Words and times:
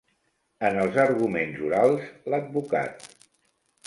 En 0.69 0.77
els 0.83 0.95
arguments 1.03 1.61
orals, 1.67 2.07
l'advocat 2.35 3.07